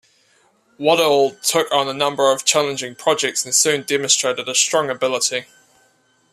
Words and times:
Waddell 0.79 1.35
took 1.43 1.71
on 1.71 1.87
a 1.87 1.93
number 1.93 2.31
of 2.31 2.43
challenging 2.43 2.95
projects 2.95 3.45
and 3.45 3.53
soon 3.53 3.83
demonstrated 3.83 4.49
a 4.49 4.55
strong 4.55 4.89
ability. 4.89 5.45